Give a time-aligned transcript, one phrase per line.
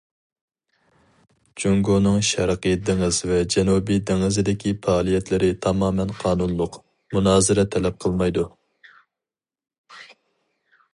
[1.63, 6.83] جۇڭگونىڭ شەرقىي دېڭىز ۋە جەنۇبىي دېڭىزىدىكى پائالىيەتلىرى تامامەن قانۇنلۇق،
[7.17, 8.49] مۇنازىرە تەلەپ قىلمايدۇ.